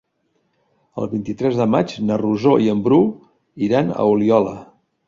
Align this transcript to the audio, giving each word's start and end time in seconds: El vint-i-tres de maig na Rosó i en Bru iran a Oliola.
El 1.01 1.09
vint-i-tres 1.11 1.59
de 1.61 1.67
maig 1.75 1.95
na 2.09 2.19
Rosó 2.25 2.57
i 2.69 2.73
en 2.75 2.83
Bru 2.89 3.01
iran 3.69 3.97
a 4.07 4.13
Oliola. 4.17 4.61